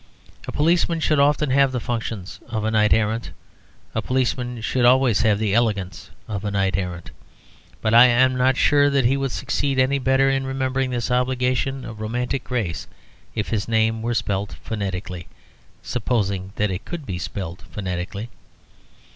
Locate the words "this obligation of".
10.89-12.01